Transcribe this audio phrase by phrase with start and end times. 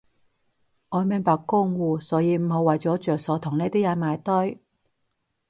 [0.89, 4.59] 我明白江湖，所以唔好為咗着數同呢啲人埋堆